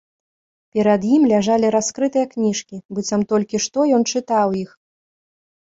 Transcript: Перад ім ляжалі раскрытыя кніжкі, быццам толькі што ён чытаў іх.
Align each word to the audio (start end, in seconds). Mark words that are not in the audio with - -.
Перад 0.77 1.01
ім 1.17 1.27
ляжалі 1.33 1.67
раскрытыя 1.77 2.25
кніжкі, 2.33 2.75
быццам 2.97 3.21
толькі 3.35 3.57
што 3.69 3.79
ён 4.01 4.11
чытаў 4.15 4.47
іх. 4.65 4.69